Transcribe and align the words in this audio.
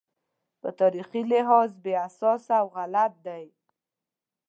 په 0.61 0.69
تاریخي 0.79 1.21
لحاظ 1.31 1.71
بې 1.83 1.93
اساسه 2.07 2.53
او 2.61 2.67
غلط 2.75 3.13
دی. 3.25 3.45